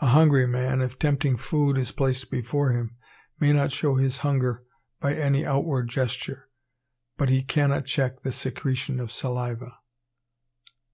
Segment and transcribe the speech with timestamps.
[0.00, 2.96] A hungry man, if tempting food is placed before him,
[3.38, 4.62] may not show his hunger
[5.00, 6.48] by any outward gesture,
[7.18, 9.74] but he cannot check the secretion of saliva.